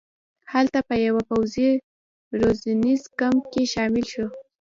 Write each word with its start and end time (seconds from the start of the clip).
هلته 0.53 0.79
په 0.89 0.95
یوه 1.05 1.21
پوځي 1.29 1.71
روزنیز 2.39 3.01
کمپ 3.19 3.43
کې 3.53 3.63
شامل 3.73 4.05
شو. 4.11 4.25